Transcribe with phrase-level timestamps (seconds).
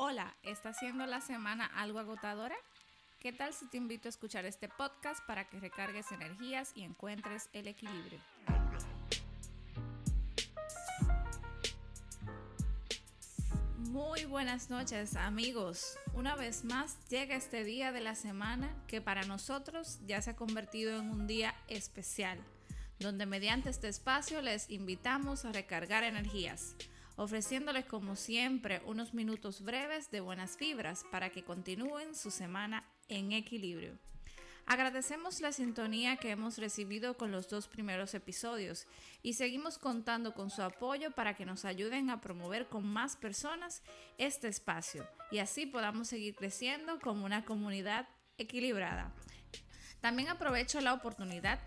[0.00, 2.54] Hola, ¿está siendo la semana algo agotadora?
[3.18, 7.50] ¿Qué tal si te invito a escuchar este podcast para que recargues energías y encuentres
[7.52, 8.20] el equilibrio?
[13.76, 15.98] Muy buenas noches amigos.
[16.14, 20.36] Una vez más llega este día de la semana que para nosotros ya se ha
[20.36, 22.38] convertido en un día especial,
[23.00, 26.76] donde mediante este espacio les invitamos a recargar energías,
[27.18, 33.32] ofreciéndoles como siempre unos minutos breves de buenas fibras para que continúen su semana en
[33.32, 33.98] equilibrio.
[34.66, 38.86] Agradecemos la sintonía que hemos recibido con los dos primeros episodios
[39.22, 43.82] y seguimos contando con su apoyo para que nos ayuden a promover con más personas
[44.18, 49.12] este espacio y así podamos seguir creciendo como una comunidad equilibrada.
[50.00, 51.58] También aprovecho la oportunidad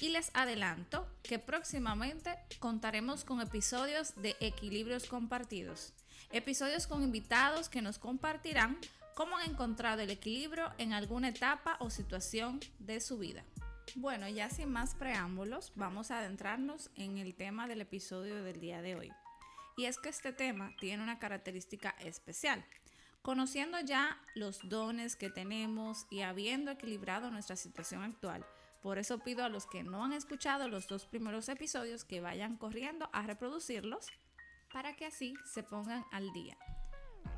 [0.00, 5.92] y les adelanto que próximamente contaremos con episodios de equilibrios compartidos,
[6.32, 8.78] episodios con invitados que nos compartirán
[9.14, 13.44] cómo han encontrado el equilibrio en alguna etapa o situación de su vida.
[13.96, 18.80] Bueno, ya sin más preámbulos, vamos a adentrarnos en el tema del episodio del día
[18.80, 19.12] de hoy.
[19.76, 22.64] Y es que este tema tiene una característica especial.
[23.22, 28.46] Conociendo ya los dones que tenemos y habiendo equilibrado nuestra situación actual,
[28.82, 32.56] por eso pido a los que no han escuchado los dos primeros episodios que vayan
[32.56, 34.06] corriendo a reproducirlos
[34.72, 36.56] para que así se pongan al día.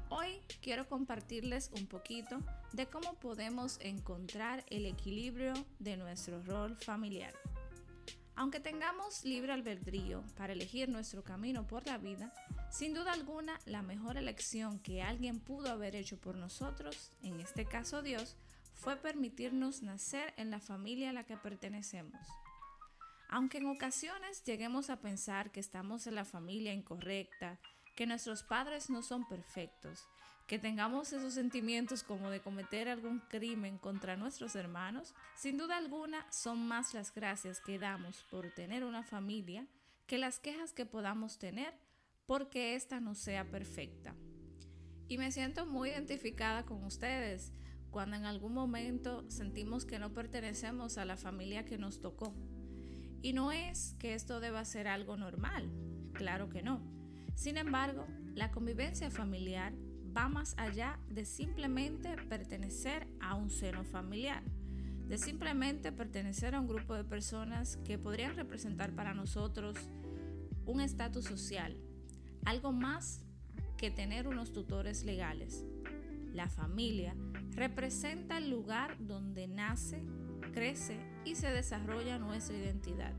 [0.09, 2.39] Hoy quiero compartirles un poquito
[2.73, 7.35] de cómo podemos encontrar el equilibrio de nuestro rol familiar.
[8.35, 12.33] Aunque tengamos libre albedrío para elegir nuestro camino por la vida,
[12.71, 17.65] sin duda alguna la mejor elección que alguien pudo haber hecho por nosotros, en este
[17.67, 18.37] caso Dios,
[18.75, 22.21] fue permitirnos nacer en la familia a la que pertenecemos.
[23.29, 27.59] Aunque en ocasiones lleguemos a pensar que estamos en la familia incorrecta,
[27.97, 30.07] que nuestros padres no son perfectos,
[30.47, 36.31] que tengamos esos sentimientos como de cometer algún crimen contra nuestros hermanos, sin duda alguna
[36.31, 39.67] son más las gracias que damos por tener una familia
[40.07, 41.73] que las quejas que podamos tener
[42.27, 44.15] porque ésta no sea perfecta.
[45.09, 47.53] Y me siento muy identificada con ustedes
[47.93, 52.35] cuando en algún momento sentimos que no pertenecemos a la familia que nos tocó.
[53.23, 55.71] Y no es que esto deba ser algo normal,
[56.13, 56.93] claro que no
[57.35, 59.73] sin embargo, la convivencia familiar
[60.17, 64.43] va más allá de simplemente pertenecer a un seno familiar,
[65.09, 69.77] de simplemente pertenecer a un grupo de personas que podrían representar para nosotros
[70.67, 71.77] un estatus social,
[72.45, 73.25] algo más
[73.77, 75.65] que tener unos tutores legales.
[76.33, 77.17] La familia
[77.55, 80.03] representa el lugar donde nace,
[80.53, 83.15] crece y se desarrolla nuestra identidad.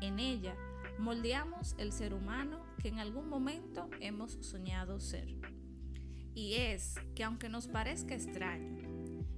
[0.00, 0.54] En ella
[0.98, 5.28] moldeamos el ser humano que en algún momento hemos soñado ser.
[6.34, 8.78] Y es que aunque nos parezca extraño,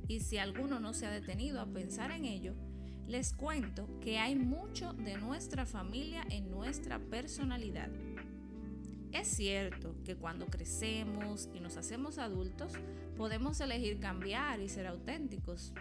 [0.09, 2.55] y si alguno no se ha detenido a pensar en ello,
[3.07, 7.91] les cuento que hay mucho de nuestra familia en nuestra personalidad.
[9.13, 12.73] Es cierto que cuando crecemos y nos hacemos adultos,
[13.23, 15.73] podemos elegir cambiar y ser auténticos.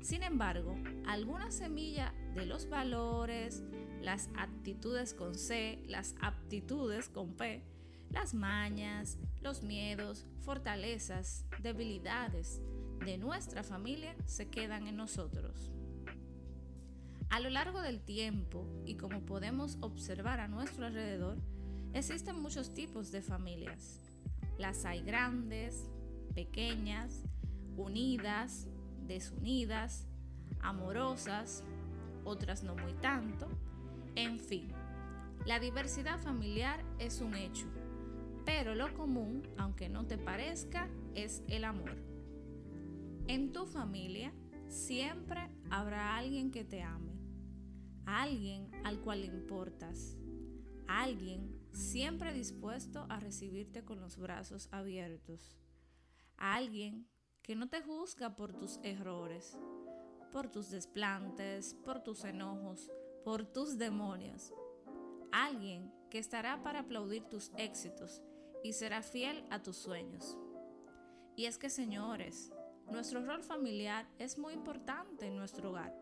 [0.00, 0.76] Sin embargo,
[1.08, 3.64] alguna semilla de los valores,
[4.00, 7.64] las actitudes con C, las aptitudes con P,
[8.10, 12.62] las mañas, los miedos, fortalezas, debilidades
[13.04, 15.72] de nuestra familia se quedan en nosotros.
[17.28, 21.38] A lo largo del tiempo y como podemos observar a nuestro alrededor,
[21.92, 23.98] existen muchos tipos de familias.
[24.58, 25.90] Las hay grandes,
[26.38, 27.24] pequeñas,
[27.76, 28.68] unidas,
[29.08, 30.06] desunidas,
[30.60, 31.64] amorosas,
[32.22, 33.48] otras no muy tanto,
[34.14, 34.68] en fin,
[35.46, 37.66] la diversidad familiar es un hecho,
[38.44, 41.96] pero lo común, aunque no te parezca, es el amor.
[43.26, 44.32] En tu familia
[44.68, 45.40] siempre
[45.70, 47.18] habrá alguien que te ame,
[48.06, 50.16] alguien al cual le importas,
[50.86, 55.58] alguien siempre dispuesto a recibirte con los brazos abiertos,
[56.38, 57.08] alguien
[57.42, 59.58] que no te juzga por tus errores,
[60.32, 62.90] por tus desplantes, por tus enojos,
[63.24, 64.52] por tus demonios.
[65.32, 68.22] Alguien que estará para aplaudir tus éxitos
[68.62, 70.38] y será fiel a tus sueños.
[71.36, 72.52] Y es que, señores,
[72.90, 75.94] nuestro rol familiar es muy importante en nuestro hogar.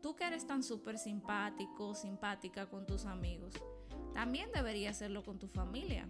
[0.00, 3.54] Tú que eres tan súper simpático, simpática con tus amigos,
[4.12, 6.08] también deberías hacerlo con tu familia.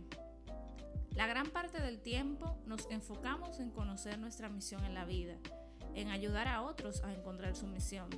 [1.14, 5.36] La gran parte del tiempo nos enfocamos en conocer nuestra misión en la vida,
[5.94, 8.08] en ayudar a otros a encontrar su misión.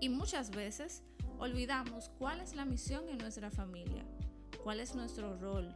[0.00, 1.02] Y muchas veces
[1.38, 4.04] olvidamos cuál es la misión en nuestra familia,
[4.62, 5.74] cuál es nuestro rol,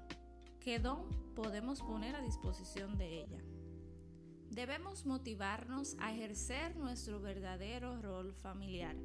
[0.61, 3.43] qué don podemos poner a disposición de ella.
[4.51, 8.97] Debemos motivarnos a ejercer nuestro verdadero rol familiar,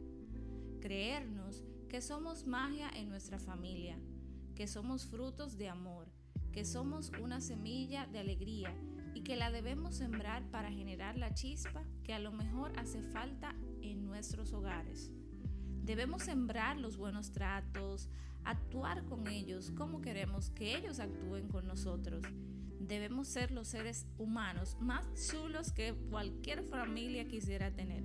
[0.82, 3.98] creernos que somos magia en nuestra familia,
[4.56, 6.12] que somos frutos de amor,
[6.52, 8.74] que somos una semilla de alegría
[9.14, 13.56] y que la debemos sembrar para generar la chispa que a lo mejor hace falta
[13.82, 15.12] en nuestros hogares.
[15.84, 18.10] Debemos sembrar los buenos tratos,
[18.44, 22.24] actuar con ellos como queremos que ellos actúen con nosotros.
[22.80, 28.04] Debemos ser los seres humanos más chulos que cualquier familia quisiera tener.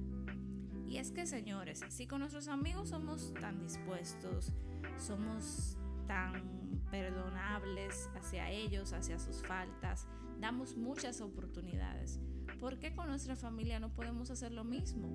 [0.86, 4.52] Y es que, señores, si con nuestros amigos somos tan dispuestos,
[4.98, 5.76] somos
[6.06, 10.06] tan perdonables hacia ellos, hacia sus faltas,
[10.40, 12.20] damos muchas oportunidades.
[12.60, 15.08] ¿Por qué con nuestra familia no podemos hacer lo mismo?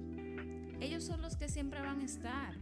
[0.79, 2.55] Ellos son los que siempre van a estar.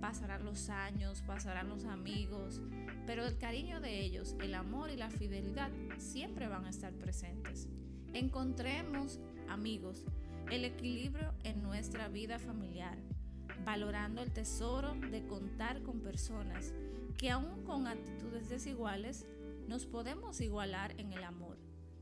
[0.00, 2.60] Pasarán los años, pasarán los amigos,
[3.06, 7.68] pero el cariño de ellos, el amor y la fidelidad siempre van a estar presentes.
[8.12, 10.04] Encontremos, amigos,
[10.50, 12.98] el equilibrio en nuestra vida familiar,
[13.64, 16.74] valorando el tesoro de contar con personas
[17.18, 19.26] que aún con actitudes desiguales
[19.68, 21.58] nos podemos igualar en el amor,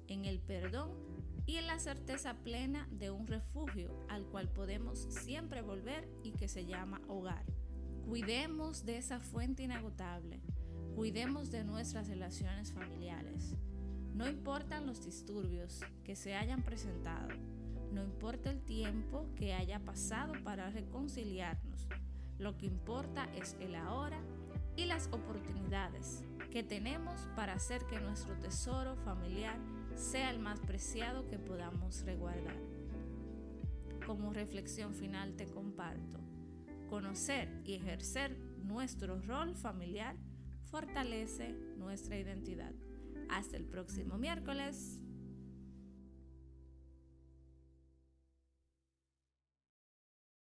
[0.08, 0.90] en el perdón
[1.46, 6.48] y en la certeza plena de un refugio al cual podemos siempre volver y que
[6.48, 7.44] se llama hogar.
[8.06, 10.40] Cuidemos de esa fuente inagotable,
[10.94, 13.54] cuidemos de nuestras relaciones familiares.
[14.14, 17.28] No importan los disturbios que se hayan presentado,
[17.92, 21.88] no importa el tiempo que haya pasado para reconciliarnos,
[22.38, 24.20] lo que importa es el ahora
[24.76, 29.58] y las oportunidades que tenemos para hacer que nuestro tesoro familiar
[29.94, 32.56] sea el más preciado que podamos resguardar.
[34.06, 36.20] Como reflexión final te comparto,
[36.88, 40.16] conocer y ejercer nuestro rol familiar
[40.64, 42.72] fortalece nuestra identidad.
[43.28, 45.02] Hasta el próximo miércoles.